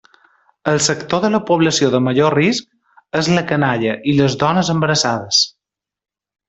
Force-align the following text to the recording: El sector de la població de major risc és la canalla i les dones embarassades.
El 0.69 0.79
sector 0.85 1.21
de 1.25 1.29
la 1.33 1.41
població 1.49 1.91
de 1.97 1.99
major 2.07 2.35
risc 2.37 3.21
és 3.21 3.31
la 3.37 3.47
canalla 3.55 3.95
i 4.15 4.19
les 4.23 4.41
dones 4.47 4.77
embarassades. 4.79 5.49